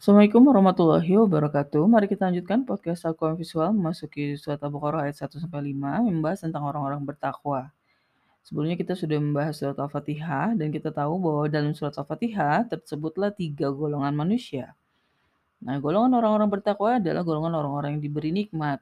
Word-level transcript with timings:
Assalamualaikum 0.00 0.48
warahmatullahi 0.48 1.12
wabarakatuh. 1.12 1.84
Mari 1.84 2.08
kita 2.08 2.32
lanjutkan 2.32 2.64
podcast 2.64 3.04
Al-Quran 3.04 3.36
Visual 3.36 3.68
memasuki 3.68 4.32
surat 4.40 4.56
Al-Baqarah 4.56 5.04
ayat 5.04 5.28
1 5.28 5.44
sampai 5.44 5.76
5 5.76 6.08
membahas 6.08 6.40
tentang 6.40 6.64
orang-orang 6.64 7.04
bertakwa. 7.04 7.68
Sebelumnya 8.40 8.80
kita 8.80 8.96
sudah 8.96 9.20
membahas 9.20 9.60
surat 9.60 9.76
Al-Fatihah 9.76 10.56
dan 10.56 10.72
kita 10.72 10.88
tahu 10.88 11.20
bahwa 11.20 11.52
dalam 11.52 11.76
surat 11.76 11.92
Al-Fatihah 12.00 12.64
tersebutlah 12.72 13.28
tiga 13.36 13.68
golongan 13.68 14.16
manusia. 14.16 14.72
Nah, 15.60 15.76
golongan 15.76 16.16
orang-orang 16.16 16.48
bertakwa 16.48 16.96
adalah 16.96 17.20
golongan 17.20 17.60
orang-orang 17.60 18.00
yang 18.00 18.02
diberi 18.08 18.32
nikmat. 18.32 18.80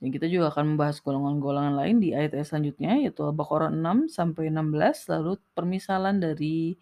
Dan 0.00 0.08
kita 0.16 0.32
juga 0.32 0.48
akan 0.48 0.80
membahas 0.80 0.96
golongan-golongan 1.04 1.76
lain 1.76 2.00
di 2.00 2.16
ayat-ayat 2.16 2.56
selanjutnya 2.56 3.04
yaitu 3.04 3.20
Al-Baqarah 3.20 3.68
6 3.68 4.08
sampai 4.08 4.48
16 4.48 5.12
lalu 5.12 5.36
permisalan 5.52 6.16
dari 6.24 6.72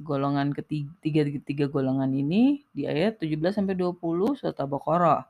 golongan 0.00 0.56
ketiga 0.56 0.88
tiga, 1.04 1.20
tiga 1.44 1.66
golongan 1.68 2.08
ini 2.14 2.64
di 2.72 2.88
ayat 2.88 3.20
17 3.20 3.52
sampai 3.52 3.76
20 3.76 4.38
surat 4.38 4.56
Al-Baqarah. 4.56 5.28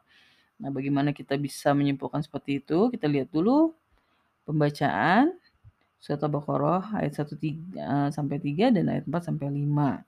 Nah, 0.62 0.70
bagaimana 0.70 1.10
kita 1.10 1.34
bisa 1.34 1.74
menyimpulkan 1.74 2.22
seperti 2.22 2.62
itu? 2.62 2.86
Kita 2.94 3.10
lihat 3.10 3.34
dulu 3.34 3.74
pembacaan 4.46 5.34
surat 5.98 6.22
Al-Baqarah 6.22 6.94
ayat 7.02 7.26
1 7.26 7.34
3, 7.34 8.14
sampai 8.14 8.38
3 8.38 8.70
dan 8.70 8.86
ayat 8.90 9.04
4 9.06 9.26
sampai 9.26 9.50
5. 9.50 10.06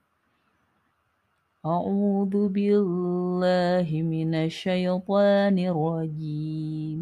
A'udzu 1.65 2.45
billahi 2.53 3.97
minasyaitonir 4.05 5.73
rajim. 5.73 7.01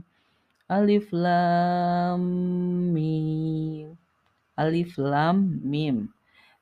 Alif 0.71 1.11
lam 1.11 2.23
mim. 2.95 3.93
Alif 4.55 4.95
lam 4.97 5.59
mim. 5.61 6.07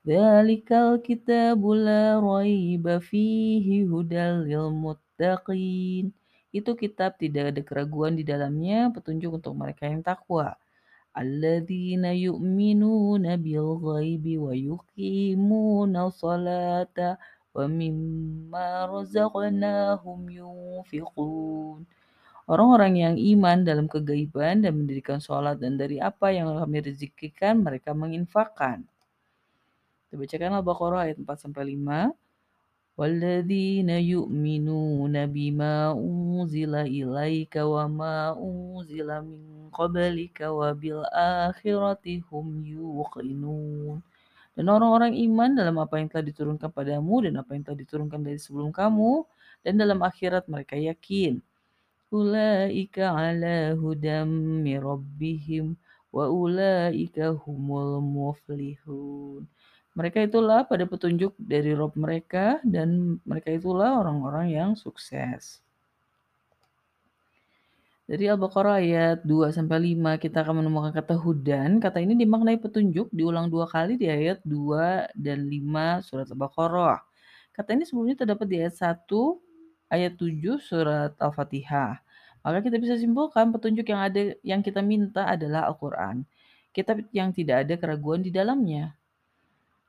Dzalikal 0.02 0.98
kitabu 0.98 1.78
la 1.78 2.18
raiba 2.18 2.98
fihi 2.98 3.86
hudal 3.86 4.50
muttaqin. 4.74 6.10
Itu 6.50 6.74
kitab 6.74 7.22
tidak 7.22 7.54
ada 7.54 7.62
keraguan 7.62 8.18
di 8.18 8.26
dalamnya, 8.26 8.90
petunjuk 8.90 9.38
untuk 9.38 9.54
mereka 9.54 9.86
yang 9.86 10.02
takwa. 10.02 10.58
Alladzina 11.14 12.10
yu'minuna 12.18 13.38
bil 13.38 13.78
ghaibi 13.78 14.42
wa 14.42 14.50
yuqimuna 14.50 16.10
salata 16.10 17.14
wa 17.54 17.64
mimma 17.70 18.90
razaqnahum 18.90 20.18
yunfiqun. 20.34 21.86
Orang-orang 22.50 22.94
yang 22.98 23.14
iman 23.38 23.62
dalam 23.62 23.86
kegaiban 23.86 24.66
dan 24.66 24.82
mendirikan 24.82 25.22
sholat 25.22 25.62
dan 25.62 25.78
dari 25.78 26.02
apa 26.02 26.34
yang 26.34 26.50
kami 26.58 26.82
rezekikan 26.90 27.62
mereka 27.62 27.94
menginfakkan. 27.94 28.82
Kita 30.12 30.20
bacakan 30.20 30.60
Al-Baqarah 30.60 31.08
ayat 31.08 31.24
4 31.24 31.40
sampai 31.40 31.72
5. 31.72 32.12
Walladzina 33.00 33.96
yu'minuna 33.96 35.24
bima 35.24 35.96
unzila 35.96 36.84
ilaika 36.84 37.64
wa 37.64 37.88
ma 37.88 38.36
unzila 38.36 39.24
min 39.24 39.72
qablika 39.72 40.52
wa 40.52 40.76
bil 40.76 41.00
akhirati 41.16 42.20
hum 42.28 42.60
yuqinun. 42.60 44.04
Dan 44.52 44.64
orang-orang 44.68 45.16
iman 45.16 45.56
dalam 45.56 45.80
apa 45.80 45.96
yang 45.96 46.12
telah 46.12 46.28
diturunkan 46.28 46.68
padamu 46.68 47.24
dan 47.24 47.40
apa 47.40 47.56
yang 47.56 47.64
telah 47.64 47.80
diturunkan 47.80 48.20
dari 48.20 48.36
sebelum 48.36 48.68
kamu 48.68 49.24
dan 49.64 49.80
dalam 49.80 50.04
akhirat 50.04 50.44
mereka 50.44 50.76
yakin. 50.76 51.40
Ulaika 52.12 53.16
ala 53.16 53.72
hudam 53.80 54.60
rabbihim 54.60 55.72
wa 56.12 56.28
ulaika 56.28 57.32
humul 57.32 58.04
muflihun. 58.04 59.48
Mereka 59.92 60.24
itulah 60.24 60.64
pada 60.64 60.88
petunjuk 60.88 61.36
dari 61.36 61.76
Rob 61.76 61.92
mereka 62.00 62.64
dan 62.64 63.20
mereka 63.28 63.52
itulah 63.52 64.00
orang-orang 64.00 64.48
yang 64.48 64.70
sukses. 64.72 65.60
Dari 68.08 68.24
Al-Baqarah 68.28 68.80
ayat 68.80 69.18
2 69.24 69.52
sampai 69.52 69.94
5 69.94 70.16
kita 70.16 70.42
akan 70.42 70.64
menemukan 70.64 70.92
kata 70.96 71.16
hudan. 71.16 71.76
Kata 71.76 72.00
ini 72.00 72.16
dimaknai 72.16 72.56
petunjuk 72.60 73.12
diulang 73.12 73.52
dua 73.52 73.68
kali 73.68 74.00
di 74.00 74.08
ayat 74.08 74.40
2 74.44 75.12
dan 75.16 75.48
5 75.48 76.04
surat 76.08 76.28
Al-Baqarah. 76.28 76.98
Kata 77.52 77.76
ini 77.76 77.84
sebelumnya 77.84 78.16
terdapat 78.16 78.48
di 78.48 78.64
ayat 78.64 78.74
1 78.74 79.06
ayat 79.92 80.12
7 80.16 80.56
surat 80.56 81.12
Al-Fatihah. 81.20 82.00
Maka 82.42 82.58
kita 82.64 82.80
bisa 82.80 82.96
simpulkan 82.96 83.52
petunjuk 83.52 83.86
yang 83.86 84.00
ada 84.00 84.34
yang 84.40 84.64
kita 84.64 84.80
minta 84.80 85.28
adalah 85.28 85.68
Al-Qur'an. 85.68 86.24
Kitab 86.72 87.04
yang 87.12 87.30
tidak 87.36 87.68
ada 87.68 87.76
keraguan 87.76 88.24
di 88.24 88.32
dalamnya. 88.32 88.96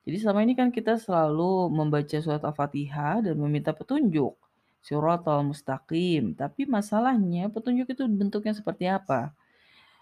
Jadi 0.03 0.17
selama 0.19 0.43
ini 0.43 0.53
kan 0.53 0.67
kita 0.67 0.99
selalu 0.99 1.71
membaca 1.71 2.17
surat 2.19 2.43
Al-Fatihah 2.43 3.23
dan 3.23 3.35
meminta 3.39 3.71
petunjuk. 3.71 4.35
Surat 4.83 5.23
al-mustaqim. 5.23 6.35
Tapi 6.35 6.67
masalahnya 6.67 7.47
petunjuk 7.47 7.87
itu 7.95 8.03
bentuknya 8.11 8.51
seperti 8.51 8.91
apa? 8.91 9.31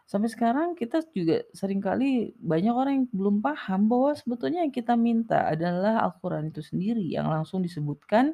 Sampai 0.09 0.33
sekarang 0.33 0.73
kita 0.73 1.05
juga 1.13 1.45
sering 1.53 1.79
kali 1.79 2.33
banyak 2.41 2.73
orang 2.73 2.93
yang 2.99 3.07
belum 3.13 3.45
paham 3.45 3.87
bahwa 3.87 4.11
sebetulnya 4.17 4.65
yang 4.65 4.73
kita 4.73 4.97
minta 4.97 5.45
adalah 5.47 6.01
Al-Quran 6.09 6.49
itu 6.49 6.65
sendiri 6.65 7.05
yang 7.05 7.29
langsung 7.29 7.61
disebutkan 7.61 8.33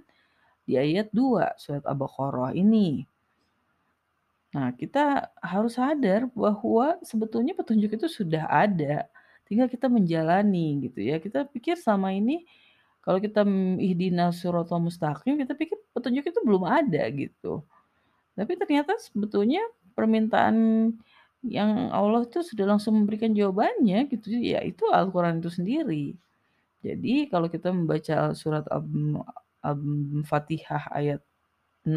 di 0.64 0.80
ayat 0.80 1.12
2 1.12 1.60
surat 1.60 1.84
Al-Baqarah 1.84 2.56
ini. 2.56 3.04
Nah, 4.56 4.72
kita 4.74 5.36
harus 5.44 5.76
sadar 5.76 6.32
bahwa 6.32 6.96
sebetulnya 7.04 7.52
petunjuk 7.54 7.94
itu 8.00 8.08
sudah 8.08 8.48
ada 8.48 9.12
tinggal 9.48 9.72
kita 9.72 9.88
menjalani 9.88 10.84
gitu 10.84 11.00
ya. 11.02 11.18
Kita 11.24 11.48
pikir 11.48 11.80
selama 11.80 12.12
ini 12.14 12.44
kalau 13.02 13.24
kita 13.24 13.48
ihdinas 13.80 14.44
siratal 14.44 14.84
mustaqim, 14.84 15.40
kita 15.40 15.56
pikir 15.56 15.80
petunjuk 15.96 16.28
itu 16.28 16.40
belum 16.44 16.68
ada 16.68 17.08
gitu. 17.16 17.64
Tapi 18.36 18.54
ternyata 18.60 19.00
sebetulnya 19.00 19.64
permintaan 19.96 20.92
yang 21.48 21.90
Allah 21.96 22.28
itu 22.28 22.44
sudah 22.44 22.68
langsung 22.76 23.00
memberikan 23.00 23.32
jawabannya 23.32 24.12
gitu 24.12 24.36
ya, 24.36 24.60
itu 24.60 24.84
Al-Qur'an 24.92 25.40
itu 25.40 25.48
sendiri. 25.48 26.20
Jadi 26.84 27.32
kalau 27.32 27.48
kita 27.48 27.72
membaca 27.72 28.36
surat 28.36 28.68
Al-Fatihah 29.64 30.92
ayat 30.92 31.24
6, 31.88 31.96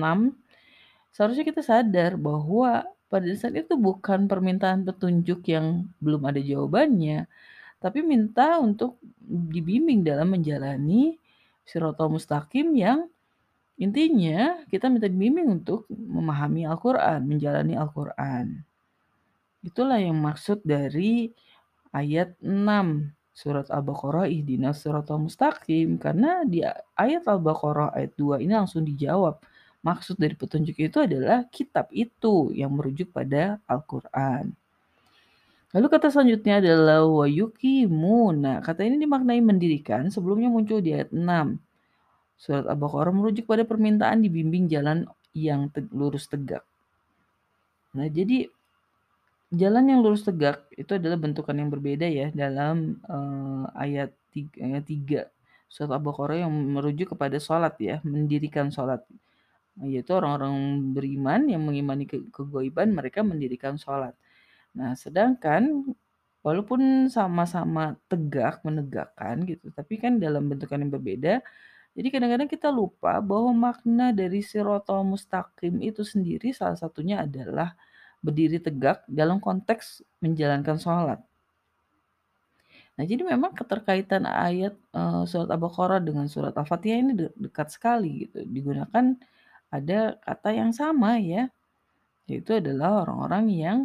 seharusnya 1.11 1.43
kita 1.43 1.67
sadar 1.67 2.15
bahwa 2.15 2.87
pada 3.11 3.27
saat 3.35 3.59
itu 3.59 3.75
bukan 3.75 4.31
permintaan 4.31 4.87
petunjuk 4.87 5.43
yang 5.51 5.91
belum 5.99 6.23
ada 6.31 6.39
jawabannya, 6.39 7.27
tapi 7.83 8.07
minta 8.07 8.63
untuk 8.63 9.03
dibimbing 9.27 10.07
dalam 10.07 10.31
menjalani 10.31 11.19
Siratal 11.67 12.09
Mustaqim 12.15 12.71
yang 12.79 13.11
intinya 13.81 14.63
kita 14.71 14.87
minta 14.87 15.11
dibimbing 15.11 15.61
untuk 15.61 15.91
memahami 15.91 16.65
Al-Qur'an, 16.71 17.27
menjalani 17.27 17.75
Al-Qur'an. 17.75 18.63
Itulah 19.61 19.99
yang 19.99 20.17
maksud 20.17 20.63
dari 20.63 21.35
ayat 21.93 22.39
6 22.41 23.11
surat 23.35 23.67
Al-Baqarah 23.73 24.29
ihdinas 24.29 24.85
siratal 24.85 25.23
mustaqim 25.23 25.97
karena 25.97 26.45
di 26.45 26.61
ayat 26.97 27.25
Al-Baqarah 27.25 27.97
ayat 27.97 28.13
2 28.19 28.45
ini 28.45 28.53
langsung 28.53 28.85
dijawab 28.85 29.41
Maksud 29.81 30.21
dari 30.21 30.37
petunjuk 30.37 30.77
itu 30.77 31.01
adalah 31.01 31.49
kitab 31.49 31.89
itu 31.89 32.53
yang 32.53 32.77
merujuk 32.77 33.17
pada 33.17 33.57
Al-Quran. 33.65 34.53
Lalu 35.71 35.87
kata 35.87 36.13
selanjutnya 36.13 36.61
adalah 36.61 37.07
wayukimuna. 37.07 38.61
Kata 38.61 38.85
ini 38.85 39.01
dimaknai 39.01 39.41
mendirikan, 39.41 40.11
sebelumnya 40.13 40.51
muncul 40.51 40.83
di 40.85 40.93
ayat 40.93 41.15
6. 41.15 41.23
Surat 42.37 42.67
Al-Baqarah 42.69 43.15
merujuk 43.15 43.49
pada 43.49 43.63
permintaan 43.65 44.21
dibimbing 44.21 44.67
jalan 44.69 45.07
yang 45.33 45.71
te 45.71 45.87
lurus 45.95 46.27
tegak. 46.27 46.67
Nah, 47.95 48.11
jadi 48.11 48.51
jalan 49.55 49.95
yang 49.95 50.01
lurus 50.03 50.27
tegak 50.27 50.67
itu 50.75 50.99
adalah 50.99 51.17
bentukan 51.17 51.55
yang 51.55 51.71
berbeda 51.71 52.07
ya 52.11 52.29
dalam 52.35 52.99
uh, 53.07 53.71
ayat 53.79 54.11
3, 54.35 54.61
ayat 54.61 54.85
3 54.85 55.71
surat 55.71 55.91
Al-Baqarah 55.95 56.43
yang 56.43 56.51
merujuk 56.51 57.15
kepada 57.15 57.39
sholat 57.39 57.79
ya, 57.79 58.03
mendirikan 58.03 58.75
sholat 58.75 59.07
yaitu 59.85 60.13
orang-orang 60.17 60.55
beriman 60.93 61.41
yang 61.49 61.63
mengimani 61.65 62.05
ke 62.05 62.21
kegoiban 62.33 62.93
mereka 62.93 63.25
mendirikan 63.25 63.81
sholat. 63.81 64.13
Nah, 64.77 64.95
sedangkan 64.95 65.93
walaupun 66.45 67.09
sama-sama 67.13 67.97
tegak, 68.09 68.65
menegakkan 68.65 69.45
gitu, 69.45 69.69
tapi 69.73 70.01
kan 70.01 70.17
dalam 70.21 70.49
bentukan 70.49 70.81
yang 70.81 70.93
berbeda. 70.93 71.45
Jadi 71.91 72.09
kadang-kadang 72.09 72.49
kita 72.49 72.71
lupa 72.71 73.19
bahwa 73.19 73.73
makna 73.73 74.15
dari 74.15 74.41
sirotol 74.47 75.03
mustaqim 75.03 75.83
itu 75.83 76.07
sendiri 76.07 76.55
salah 76.55 76.79
satunya 76.79 77.27
adalah 77.27 77.75
berdiri 78.23 78.63
tegak 78.63 79.03
dalam 79.11 79.43
konteks 79.43 80.05
menjalankan 80.23 80.79
sholat. 80.79 81.21
Nah, 83.01 83.09
jadi 83.09 83.25
memang 83.25 83.57
keterkaitan 83.57 84.29
ayat 84.29 84.77
uh, 84.93 85.25
surat 85.25 85.49
Al-Baqarah 85.49 86.05
dengan 86.05 86.29
surat 86.29 86.53
Al-Fatihah 86.53 86.99
ini 87.01 87.13
de 87.17 87.27
dekat 87.33 87.73
sekali 87.73 88.29
gitu. 88.29 88.45
Digunakan 88.45 89.17
ada 89.71 90.19
kata 90.23 90.51
yang 90.51 90.71
sama 90.75 91.17
ya, 91.23 91.47
yaitu 92.27 92.59
adalah 92.59 93.07
orang-orang 93.07 93.45
yang 93.51 93.79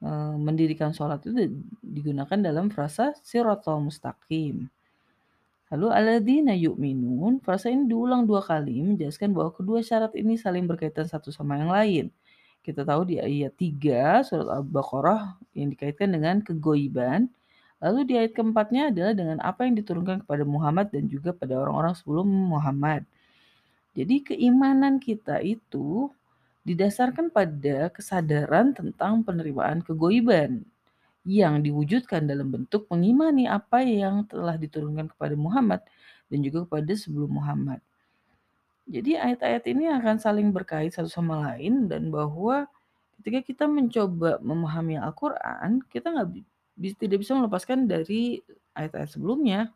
e, 0.00 0.10
mendirikan 0.36 0.92
sholat 0.92 1.24
itu 1.24 1.60
digunakan 1.80 2.36
dalam 2.36 2.68
frasa 2.68 3.16
siratal 3.24 3.80
mustaqim. 3.80 4.68
Lalu 5.72 5.88
alladzina 5.88 6.52
yu'minun, 6.52 7.40
frasa 7.40 7.72
ini 7.72 7.88
diulang 7.88 8.28
2 8.28 8.44
kali 8.44 8.76
menjelaskan 8.84 9.32
bahwa 9.32 9.56
kedua 9.56 9.80
syarat 9.80 10.12
ini 10.20 10.36
saling 10.36 10.68
berkaitan 10.68 11.08
satu 11.08 11.32
sama 11.32 11.56
yang 11.56 11.72
lain. 11.72 12.04
Kita 12.60 12.84
tahu 12.84 13.08
di 13.08 13.16
ayat 13.16 13.56
3 13.56 14.20
surat 14.20 14.52
Al-Baqarah 14.52 15.40
yang 15.56 15.72
dikaitkan 15.72 16.12
dengan 16.12 16.44
keghoiban, 16.44 17.32
lalu 17.80 18.00
di 18.04 18.14
ayat 18.20 18.36
keempatnya 18.36 18.92
adalah 18.92 19.16
dengan 19.16 19.40
apa 19.40 19.64
yang 19.64 19.72
diturunkan 19.80 20.28
kepada 20.28 20.44
Muhammad 20.44 20.92
dan 20.92 21.08
juga 21.08 21.32
pada 21.32 21.56
orang-orang 21.56 21.96
sebelum 21.96 22.28
Muhammad. 22.28 23.08
Jadi 23.92 24.24
keimanan 24.24 24.96
kita 24.96 25.44
itu 25.44 26.08
didasarkan 26.64 27.28
pada 27.28 27.90
kesadaran 27.90 28.72
tentang 28.72 29.20
penerimaan 29.26 29.82
keghoiban 29.84 30.64
yang 31.22 31.62
diwujudkan 31.62 32.26
dalam 32.26 32.50
bentuk 32.50 32.86
mengimani 32.90 33.46
apa 33.46 33.82
yang 33.82 34.26
telah 34.26 34.58
diturunkan 34.58 35.10
kepada 35.12 35.38
Muhammad 35.38 35.82
dan 36.30 36.38
juga 36.42 36.66
kepada 36.66 36.92
sebelum 36.96 37.30
Muhammad. 37.38 37.78
Jadi 38.90 39.14
ayat-ayat 39.14 39.62
ini 39.70 39.86
akan 39.92 40.18
saling 40.18 40.50
berkait 40.50 40.90
satu 40.90 41.06
sama 41.06 41.38
lain 41.52 41.86
dan 41.86 42.10
bahwa 42.10 42.66
ketika 43.22 43.38
kita 43.46 43.64
mencoba 43.70 44.42
memahami 44.42 44.98
Al-Quran, 44.98 45.86
kita 45.86 46.10
nggak 46.10 46.28
tidak 46.98 47.18
bisa 47.22 47.38
melepaskan 47.38 47.86
dari 47.86 48.42
ayat-ayat 48.74 49.14
sebelumnya. 49.14 49.70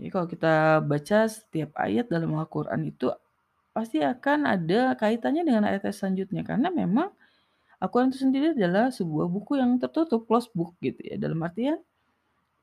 Jadi 0.00 0.08
kalau 0.08 0.24
kita 0.24 0.80
baca 0.80 1.28
setiap 1.28 1.76
ayat 1.76 2.08
dalam 2.08 2.32
Al-Quran 2.32 2.88
itu 2.88 3.12
pasti 3.76 4.00
akan 4.00 4.48
ada 4.48 4.96
kaitannya 4.96 5.44
dengan 5.44 5.68
ayat-ayat 5.68 5.92
selanjutnya 5.92 6.40
karena 6.40 6.72
memang 6.72 7.12
Al-Quran 7.84 8.08
itu 8.08 8.24
sendiri 8.24 8.56
adalah 8.56 8.88
sebuah 8.88 9.28
buku 9.28 9.60
yang 9.60 9.76
tertutup, 9.76 10.24
closed 10.24 10.48
book 10.56 10.72
gitu 10.80 11.04
ya. 11.04 11.20
Dalam 11.20 11.36
artian 11.44 11.76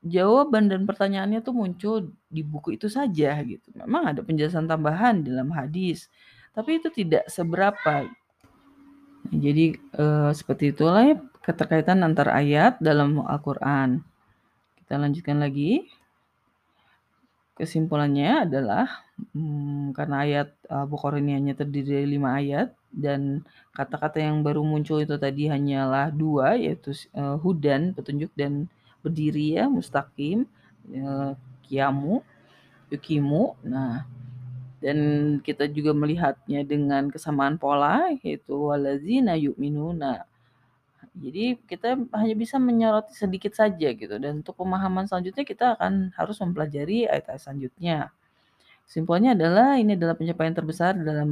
jawaban 0.02 0.66
dan 0.66 0.82
pertanyaannya 0.82 1.38
tuh 1.38 1.54
muncul 1.54 2.10
di 2.26 2.42
buku 2.42 2.74
itu 2.74 2.90
saja 2.90 3.38
gitu. 3.46 3.66
Memang 3.74 4.14
ada 4.14 4.22
penjelasan 4.22 4.66
tambahan 4.66 5.22
dalam 5.22 5.54
hadis, 5.54 6.10
tapi 6.54 6.82
itu 6.82 6.90
tidak 6.90 7.30
seberapa. 7.30 8.06
Jadi 9.30 9.78
eh, 9.78 10.30
seperti 10.34 10.74
itulah 10.74 11.06
ya 11.06 11.16
keterkaitan 11.42 12.02
antar 12.02 12.34
ayat 12.34 12.82
dalam 12.82 13.22
Al-Quran. 13.22 14.02
Kita 14.74 14.98
lanjutkan 14.98 15.38
lagi. 15.38 15.86
Kesimpulannya 17.58 18.46
adalah 18.46 18.86
hmm, 19.34 19.90
karena 19.90 20.22
ayat 20.22 20.48
Al-Baqarah 20.70 21.18
ini 21.18 21.34
hanya 21.34 21.54
terdiri 21.58 21.90
dari 21.98 22.06
lima 22.06 22.38
ayat 22.38 22.70
dan 22.94 23.42
kata-kata 23.74 24.22
yang 24.22 24.46
baru 24.46 24.62
muncul 24.62 25.02
itu 25.02 25.18
tadi 25.18 25.50
hanyalah 25.50 26.14
dua 26.14 26.54
yaitu 26.54 26.94
uh, 27.18 27.34
hudan 27.42 27.92
petunjuk 27.98 28.30
dan 28.38 28.70
berdiri 29.02 29.58
ya 29.58 29.66
mustaqim 29.66 30.46
uh, 30.94 31.34
kiamu 31.66 32.22
yukimu 32.94 33.58
nah 33.66 34.06
dan 34.78 34.98
kita 35.42 35.66
juga 35.66 35.90
melihatnya 35.90 36.62
dengan 36.62 37.10
kesamaan 37.10 37.58
pola 37.58 38.14
yaitu 38.22 38.54
walazina 38.54 39.34
yu'minuna 39.34 40.24
jadi 41.18 41.58
kita 41.66 41.98
hanya 42.14 42.34
bisa 42.38 42.56
menyoroti 42.62 43.10
sedikit 43.10 43.50
saja 43.50 43.90
gitu 43.90 44.14
dan 44.22 44.40
untuk 44.40 44.54
pemahaman 44.54 45.10
selanjutnya 45.10 45.42
kita 45.42 45.74
akan 45.74 46.14
harus 46.14 46.38
mempelajari 46.38 47.10
ayat-ayat 47.10 47.42
selanjutnya. 47.42 48.14
Simpelnya 48.88 49.36
adalah 49.36 49.76
ini 49.76 49.98
adalah 49.98 50.16
pencapaian 50.16 50.54
terbesar 50.54 50.96
dalam 50.96 51.28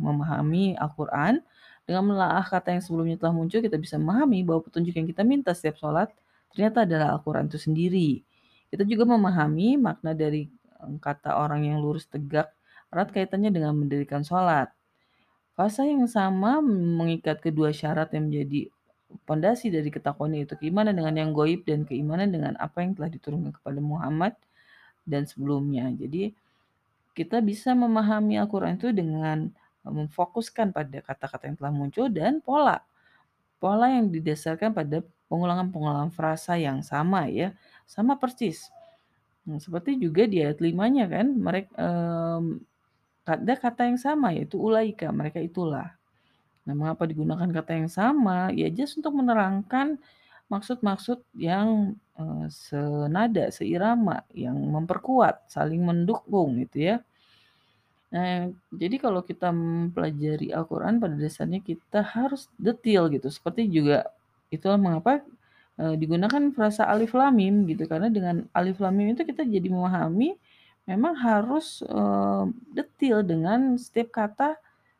memahami 0.00 0.78
Al-Quran. 0.78 1.42
Dengan 1.84 2.16
melahah 2.16 2.46
kata 2.48 2.72
yang 2.72 2.80
sebelumnya 2.80 3.20
telah 3.20 3.36
muncul, 3.36 3.60
kita 3.60 3.76
bisa 3.76 4.00
memahami 4.00 4.40
bahwa 4.40 4.64
petunjuk 4.64 4.96
yang 4.96 5.04
kita 5.04 5.20
minta 5.20 5.52
setiap 5.52 5.76
sholat 5.76 6.08
ternyata 6.54 6.88
adalah 6.88 7.18
Al-Quran 7.18 7.50
itu 7.50 7.60
sendiri. 7.60 8.10
Kita 8.72 8.88
juga 8.88 9.04
memahami 9.04 9.76
makna 9.76 10.16
dari 10.16 10.48
kata 10.80 11.36
orang 11.36 11.68
yang 11.68 11.84
lurus 11.84 12.08
tegak 12.08 12.54
erat 12.88 13.10
kaitannya 13.10 13.50
dengan 13.52 13.76
mendirikan 13.76 14.24
sholat. 14.24 14.70
Fasa 15.58 15.84
yang 15.84 16.08
sama 16.08 16.64
mengikat 16.64 17.44
kedua 17.44 17.74
syarat 17.74 18.10
yang 18.16 18.32
menjadi 18.32 18.72
pondasi 19.24 19.70
dari 19.70 19.88
ketakwaan 19.88 20.34
itu 20.34 20.58
keimanan 20.58 20.96
dengan 20.96 21.14
yang 21.14 21.30
goib 21.30 21.62
dan 21.64 21.86
keimanan 21.86 22.32
dengan 22.32 22.52
apa 22.58 22.82
yang 22.82 22.96
telah 22.98 23.10
diturunkan 23.12 23.54
kepada 23.54 23.78
Muhammad 23.78 24.34
dan 25.06 25.28
sebelumnya. 25.28 25.88
Jadi 25.94 26.34
kita 27.14 27.38
bisa 27.38 27.72
memahami 27.72 28.40
Al-Quran 28.42 28.74
itu 28.74 28.90
dengan 28.90 29.48
memfokuskan 29.86 30.72
pada 30.72 30.98
kata-kata 31.04 31.46
yang 31.46 31.56
telah 31.60 31.72
muncul 31.72 32.06
dan 32.10 32.40
pola. 32.40 32.82
Pola 33.60 33.92
yang 33.92 34.10
didasarkan 34.10 34.72
pada 34.74 35.04
pengulangan-pengulangan 35.28 36.10
frasa 36.12 36.56
yang 36.58 36.80
sama 36.80 37.28
ya, 37.30 37.52
sama 37.84 38.16
persis. 38.16 38.68
Nah, 39.44 39.60
seperti 39.60 40.00
juga 40.00 40.24
di 40.24 40.40
ayat 40.40 40.58
limanya 40.58 41.04
kan, 41.04 41.26
mereka 41.36 41.70
um, 41.76 42.60
ada 43.24 43.54
kata 43.56 43.88
yang 43.88 44.00
sama 44.00 44.32
yaitu 44.32 44.56
ulaika, 44.56 45.08
mereka 45.12 45.40
itulah. 45.40 45.96
Nah, 46.64 46.72
mengapa 46.72 47.04
digunakan 47.04 47.44
kata 47.44 47.72
yang 47.76 47.90
sama? 47.92 48.48
Ya 48.56 48.68
just 48.72 48.96
untuk 48.96 49.12
menerangkan 49.16 50.00
maksud-maksud 50.48 51.20
yang 51.36 51.96
uh, 52.16 52.46
senada, 52.48 53.48
seirama, 53.52 54.24
yang 54.32 54.56
memperkuat, 54.56 55.48
saling 55.48 55.84
mendukung 55.84 56.60
gitu 56.64 56.94
ya. 56.94 56.96
Nah, 58.14 58.46
jadi 58.70 58.96
kalau 59.02 59.26
kita 59.26 59.50
mempelajari 59.50 60.54
Al-Quran 60.54 61.02
pada 61.02 61.18
dasarnya 61.18 61.58
kita 61.58 62.00
harus 62.04 62.46
detail 62.56 63.10
gitu. 63.10 63.26
Seperti 63.26 63.66
juga 63.66 64.06
itulah 64.54 64.78
mengapa 64.78 65.20
uh, 65.82 65.94
digunakan 65.98 66.42
frasa 66.54 66.86
alif 66.86 67.12
lam 67.18 67.34
mim 67.34 67.66
gitu 67.66 67.90
karena 67.90 68.06
dengan 68.06 68.46
alif 68.54 68.78
lam 68.78 68.94
mim 68.94 69.14
itu 69.14 69.26
kita 69.26 69.42
jadi 69.42 69.66
memahami 69.66 70.38
memang 70.86 71.14
harus 71.16 71.82
uh, 71.88 72.46
detail 72.70 73.24
dengan 73.26 73.74
setiap 73.80 74.14
kata 74.14 74.54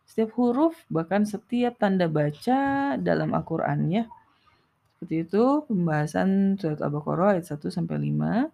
setiap 0.05 0.37
huruf, 0.37 0.77
bahkan 0.93 1.25
setiap 1.25 1.81
tanda 1.81 2.07
baca 2.07 2.95
dalam 3.01 3.33
Al-Quran 3.33 3.79
ya. 3.89 4.05
Seperti 4.97 5.29
itu 5.29 5.45
pembahasan 5.69 6.57
surat 6.57 6.81
Al-Baqarah 6.81 7.37
ayat 7.37 7.47
1 7.49 7.69
sampai 7.69 7.97
5. 8.01 8.49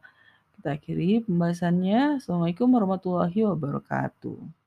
Kita 0.59 0.69
akhiri 0.77 1.25
pembahasannya. 1.25 2.19
Assalamualaikum 2.19 2.69
warahmatullahi 2.71 3.47
wabarakatuh. 3.49 4.60